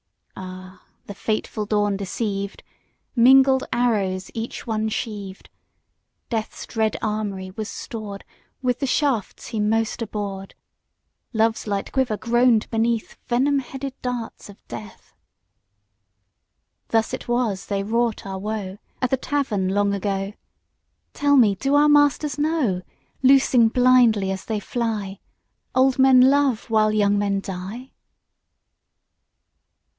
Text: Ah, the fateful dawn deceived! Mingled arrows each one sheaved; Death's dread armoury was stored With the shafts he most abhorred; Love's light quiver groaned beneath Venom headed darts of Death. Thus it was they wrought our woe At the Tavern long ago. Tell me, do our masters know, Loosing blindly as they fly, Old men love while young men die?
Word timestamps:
Ah, 0.35 0.83
the 1.05 1.13
fateful 1.13 1.67
dawn 1.67 1.95
deceived! 1.95 2.63
Mingled 3.15 3.63
arrows 3.71 4.31
each 4.33 4.65
one 4.65 4.89
sheaved; 4.89 5.47
Death's 6.29 6.65
dread 6.65 6.95
armoury 7.03 7.51
was 7.51 7.69
stored 7.69 8.23
With 8.63 8.79
the 8.79 8.87
shafts 8.87 9.47
he 9.47 9.59
most 9.59 10.01
abhorred; 10.01 10.55
Love's 11.33 11.67
light 11.67 11.91
quiver 11.91 12.17
groaned 12.17 12.67
beneath 12.71 13.15
Venom 13.27 13.59
headed 13.59 13.93
darts 14.01 14.49
of 14.49 14.65
Death. 14.67 15.13
Thus 16.87 17.13
it 17.13 17.27
was 17.27 17.67
they 17.67 17.83
wrought 17.83 18.25
our 18.25 18.39
woe 18.39 18.77
At 19.03 19.11
the 19.11 19.17
Tavern 19.17 19.69
long 19.69 19.93
ago. 19.93 20.33
Tell 21.13 21.35
me, 21.35 21.53
do 21.55 21.75
our 21.75 21.89
masters 21.89 22.39
know, 22.39 22.81
Loosing 23.21 23.67
blindly 23.67 24.31
as 24.31 24.45
they 24.45 24.61
fly, 24.61 25.19
Old 25.75 25.99
men 25.99 26.21
love 26.21 26.69
while 26.71 26.91
young 26.91 27.19
men 27.19 27.39
die? 27.41 27.91